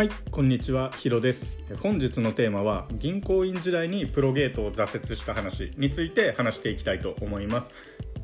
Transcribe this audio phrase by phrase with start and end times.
[0.00, 1.58] はい、こんにちは、ヒロです。
[1.82, 7.70] 本日のテーマは銀行員時代にプロゲートを挫折した話について話していきたいと思います。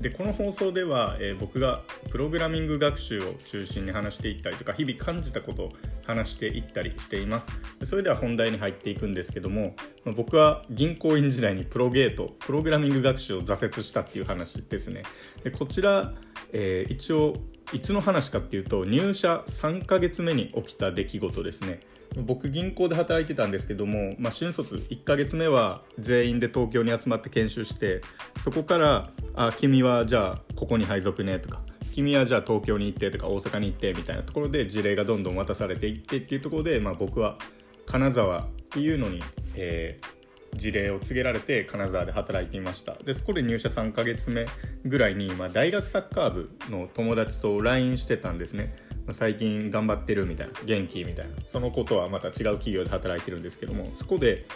[0.00, 5.72] で、この放送では、えー僕がプログラミング学習を中心に話していったりとか、日々感じたことを
[6.06, 7.50] 話していったりしています。
[7.84, 15.02] それでは本題に入っていくんですけども、まあ僕は銀行員時代にプロゲート、プログラミング学習を挫折したっていう話ですね。
[15.44, 16.14] でこちら、
[16.54, 17.36] えー一応
[17.72, 21.80] いつの話かっていうと入社3ヶ月目に起きた出来事ですね。
[22.22, 28.00] 僕銀行で働いてたんですけども、まあ、新卒1ヶ月目は全員で東京に集まって研修して
[28.42, 31.60] そこから「あ君はじゃあここに配属ね」とか
[31.92, 37.36] 「君はじゃあ東京に行って」とか「大阪に行って」みたいなところで事例がどんどん渡されていってっていうところで、まあ、僕は
[37.84, 39.20] 金沢っていうのに、
[39.54, 40.15] えー
[40.56, 42.94] 事例を告げられて金沢で働いていました。
[43.04, 44.46] でそこで入社3ヶ月目
[44.84, 48.74] ぐらいに、まあ、大学サッカー部の友達と LINE してたんですね、
[49.12, 51.34] 最近頑張ってるみたいな元気みたいな。
[51.44, 54.46] そのことはまた違う企業で働いてるんですけどもそこで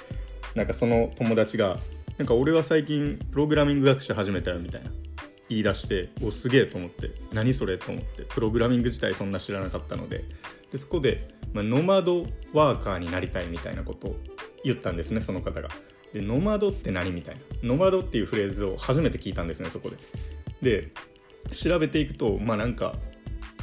[0.55, 1.79] なんかその友達が
[2.19, 4.91] 「なんか俺は最近プログラミング学習始めたよ」みたいな
[5.49, 10.25] 言い出しておすげえと思って何それと思ってプログラミング自体そんな知らなかったので
[10.73, 14.17] でそこで、まあ、ノマドワーカーになりたいみたいなことを
[14.65, 15.69] 言ったんですねその方が。
[16.13, 17.41] でノマドって何みたいな。
[17.63, 19.97] ノマドっていうフレーズを初めて聞いたんですねそこで。
[20.63, 20.89] で
[21.55, 22.95] 調べていくとまあなんか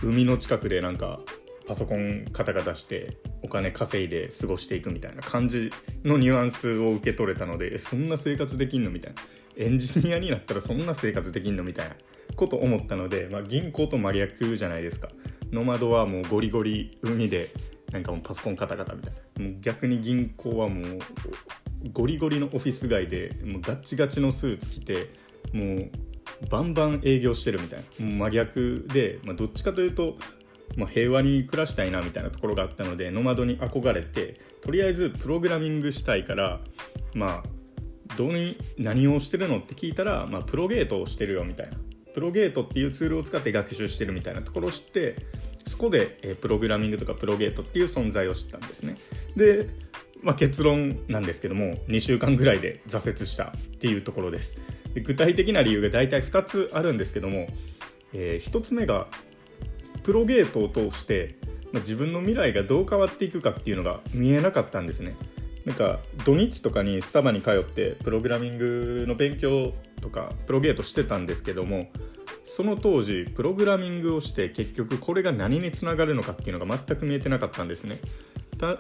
[0.03, 1.19] 海の近くでなんか
[1.67, 5.71] パソコンカタカタしてお金稼いで過ごしていくみたいな感じ
[6.03, 9.21] のニュアンスを受け取れたのでえそんな生活できんのみたいな。
[9.59, 11.95] エンジニアになったらそんな生活できんのみたいな。
[12.37, 15.09] こと思ったので、まあ、銀行と真逆じゃないですか。
[15.51, 17.49] ノマドはもうゴリゴリ海で
[17.91, 19.43] なんかもうパソコンカタカタみたいな。
[19.43, 20.99] もう逆に銀行はもう
[21.93, 25.09] ゴリゴリのオフィス街でもうガッチガチのスーツ着て
[25.53, 25.91] もう
[26.49, 28.05] バンバン営業してるみたいな。
[28.05, 30.17] 真逆で、まあ、どっちかというと、
[30.75, 36.59] まあ、平和に暮らしたいなみたいなところがあったのでノマドに憧れてとりあえずプログラミングしたいから
[37.13, 41.77] まあどうに何をしてるのって聞いたら、まあ、プロゲートをしてるよみたいな。
[42.13, 45.15] プロゲートっていうツールを使って学習してるみたいなところを知って
[45.67, 48.95] そこで、えプログラミングとかプロゲートっていう存在を知ったんですね。
[49.35, 49.69] で、
[50.21, 54.57] まあ、結論なんですけども2週間ぐらいで挫折したっていうところです。
[54.93, 57.47] で具体的な理由が大体2つあるんですけども、
[58.13, 59.07] え1つ目が
[60.03, 61.35] プロゲートを通して、
[61.71, 65.15] まあ、自分の未来がどう変わっていくかっていうのが見えなかったんですね。
[65.65, 71.91] なんか土日とかにスタバに通ってプログラミングの勉強とかプロゲートしてたんですけども
[72.45, 77.99] その当時プログラミングをして結局これが何につながるのかっていうのが全く見えてなかったんですね。
[78.57, 78.77] た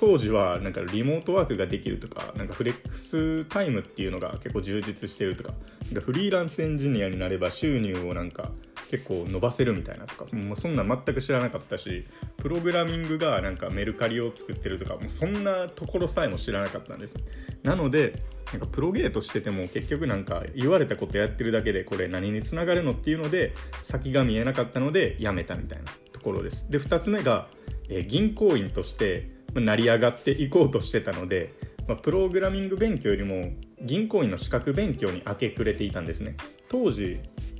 [0.00, 5.54] 当時はなんかリモートワークができるとかなんかフレックスタイムっていうのが結構充実してるとか
[5.86, 8.52] なんかフリーランスエンジニアになれば収入をなんか
[8.92, 12.04] 結構伸ばせるみたいなとかもうそんな全く知らなかったし
[12.36, 17.16] プログラミングがなんかメルカリを作ってるとかもうそんなところさえも知らなかったんです。
[17.64, 18.22] なので
[18.52, 26.70] なんかプロゲートしてても結局なんか言われたことやってるだけでこれ何につながるのっていうので先が見えなかったのでやめたみたいなところです。
[26.70, 27.48] で2つ目が、
[27.88, 31.54] え銀行員として成り上がっていこうとしてたので、
[31.86, 36.36] まあ、プログラミング勉強よりも銀行員の資格勉強に明け暮れていたんですね。
[36.68, 37.16] 当時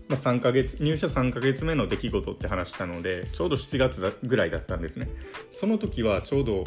[0.09, 5.09] まあ、3ヶ月入社3ヶ月目の出来事って話したのでちょうど7月ぐらいだったんですね。
[5.53, 6.65] その時はちょうど、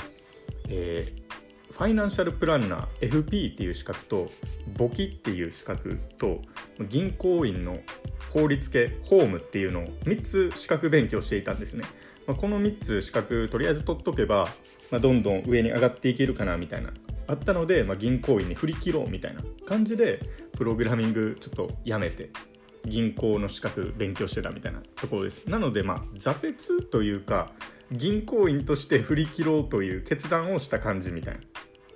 [0.69, 1.31] えー
[1.71, 4.29] ファイナンシャルプランナー FP っていう資格と
[4.77, 6.41] 簿記っていう資格と
[6.89, 7.79] 銀行員の
[8.33, 11.85] 法律系ホームっていうのを3つ資格勉強していたんですね、
[12.27, 14.47] まあ、この3つ資格とりあえず取っとけば、
[14.91, 16.91] まあ、どんどん上に上がっていけるかなみたいな。
[17.27, 20.19] あったので、まあ、銀行員に振り切ろうみたいな感じで
[20.57, 22.29] プログラミングちょっとやめて
[22.85, 25.47] 銀行の資格勉強してたみたいなところです。
[25.47, 27.51] なのでまあ挫折というか
[27.91, 31.39] 銀行員として振り切ろうという決断をした感じみたいな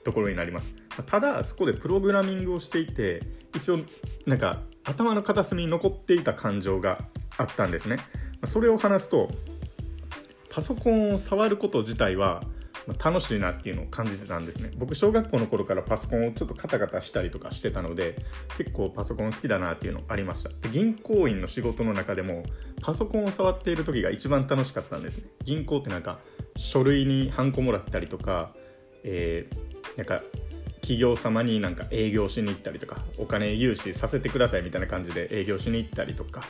[0.03, 0.75] ところになります。
[1.05, 3.21] ただそこでプログラミングをしていて
[3.55, 3.79] 一応
[4.25, 7.05] なんか頭の片隅に残っていた感情が
[7.37, 7.97] あったんですね。
[8.45, 9.31] それを話すと
[10.55, 12.41] パソコンを触ること自体は
[12.87, 14.72] ま楽しいなっていうのを感じてたんですね。
[14.78, 18.23] 僕小学校の頃からパソコンをちょっとカタカタしたりとかしてたので
[18.57, 20.49] 結構パソコン好きだなっていうのありました。
[20.49, 22.43] で銀行員の仕事の中でも
[22.81, 25.25] パソコンを触っている時が一番楽しかったんですね。
[25.43, 26.19] 銀行ってなんか
[26.55, 28.53] 書類にハンコもらったりとか、
[29.03, 30.22] えーなんか
[30.81, 36.41] 企業様になんか営業しに行ったりとかお金融資させてくださいみたいな感じで営業しに行ったりとか、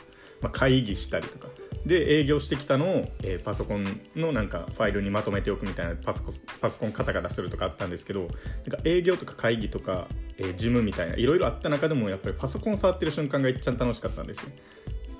[0.42, 1.48] まあ、会議したりとか
[1.86, 2.88] で営業してきたのを、
[3.22, 14.50] えーパソコンのなんかファイルにまとめておくみたいなパソコンパソコンカタカタするとかあったんですけどなんか営業とか会議とか、えー事務みたいないろいろあった中でもやっぱりパソコン触ってる瞬間が一番楽しかったんですよ。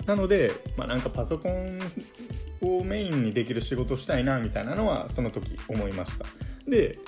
[0.06, 1.80] なので、まあ、なんかパソコン
[2.60, 6.26] をメインにできる仕事をしたいなみたいなのはその時思いました。
[6.68, 6.98] で、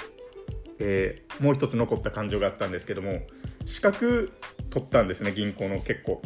[0.79, 3.23] えー、もう一つ残った感情があったんですけども
[3.65, 4.33] 資格
[4.71, 6.23] 取ったんですね銀行の結構。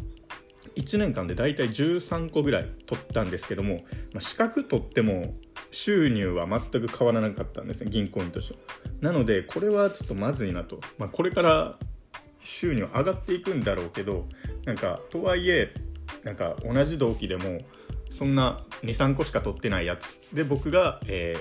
[0.76, 3.76] 1年間で大体13個ぐらい取ったんですけども、
[4.12, 5.34] まあ、資格取っても
[5.70, 8.58] 収入は全く変わらなかったんですね銀行員として。
[9.00, 11.78] なのでこれはちょっとまずいなと、まあ、これから
[12.40, 14.26] 収入上がっていくんだろうけど
[14.64, 15.72] なんかとはいえ
[16.24, 17.60] なんか同じ同期でも
[18.10, 20.18] そんな23個しか取ってないやつ。
[20.34, 21.36] で僕が、え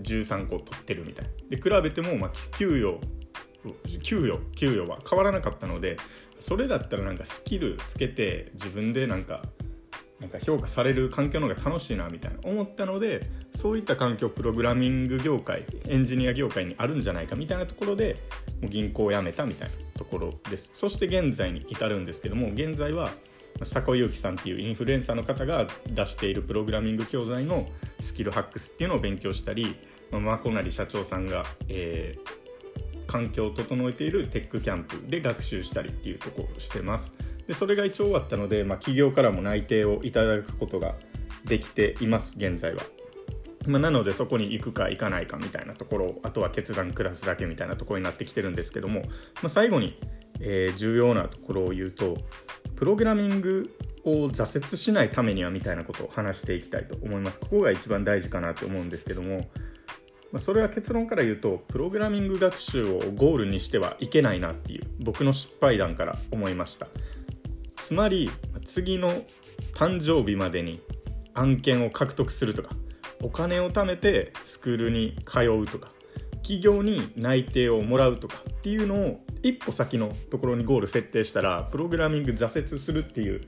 [0.00, 1.26] ー、13個取ってるみたい。
[1.48, 2.98] で比べても、まあ、給与
[4.02, 5.96] 給与給与は変わらなかったので
[6.40, 9.42] それだったらなんかスキルつけて自分でなんか
[10.20, 13.22] なんか評価される環境の方が楽しいなみたいな思ったので
[13.56, 18.16] そういった環境プログラミング業界エンジニア業界にあるんじゃないかみたいなところで
[18.60, 20.70] もう銀行を辞めたみたいなところです。
[20.74, 23.10] そして現在に至るんですけども現在は
[23.64, 27.68] 坂井祐樹さんっていうインフルエンサーの方が出しているプログラミング教材の
[28.00, 29.76] スキルハックスっていうのを勉強したり、
[30.10, 32.37] まあ、マコナリ社長さんが、えー、
[33.08, 37.12] 環境を整えているテックキャンプで学習したりっていうとこをしてます。
[37.48, 40.94] でそれが一応終わったので、まあ、企業からも内定をいただくことが
[41.44, 42.82] できています現在は、
[43.66, 49.98] まあ、なのでそこに行くか行かないかみたいなところあとは決断下すだけみたいなところになってきてるんですけども、まあ、最後に、
[50.40, 52.18] えー、重要なところを言うと
[52.76, 53.74] プログラミング
[54.04, 57.40] を挫折しないためにはみたいなことを話していきたいと思います。
[57.40, 59.48] ここが一番大事かなと思うんですけども
[60.36, 66.86] それは結論から言うとプログラミング学習をゴールにしてはいけないなっていう僕の失敗談から思いました。
[67.76, 68.30] つまり
[68.66, 69.10] 次の
[69.74, 70.82] 誕生日までに
[71.32, 72.70] 案件を獲得するとか
[73.22, 75.90] お金を貯めてスクールに通うとか
[76.42, 83.40] 企業に内定をもらうとかっていうのを一歩先のところにゴール設定したらプログラミング挫折するっていう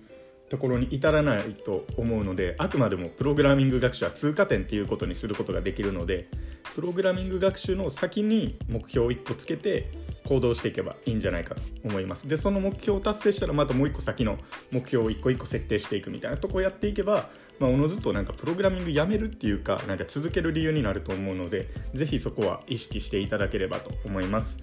[0.50, 6.28] ところに至らないと思うのであくまでもプログラミング学習は通過点っていうことにすることができるので
[6.74, 9.90] プログラミング学習の先に目標を1個つけて
[10.26, 12.28] 行動していけばいいんじゃないかと思います。
[12.28, 14.38] でその目標を達成したらまたもう1個先の
[14.70, 17.30] 目標を1個1個設定していくみたいなとこをやっていけば
[17.60, 24.56] まあ、おのずとなんかプログラミングやめるっていうかなんか続ける理由になると思うのでぜひそこは意識していただければと思います。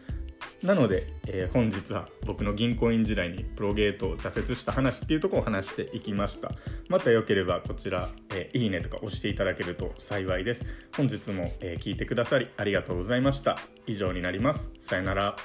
[0.63, 6.51] なので、えー、本日は僕の銀行員時代にプロゲートを挫折した話っていうとこを話していきました。
[6.89, 10.65] またよければこちら、えー、いいねとか押していただけると幸いです。
[10.95, 13.57] 本日も、えー、聞いてくださりありがとうございました。
[13.85, 14.71] 以上になります。
[14.79, 15.35] さよなら。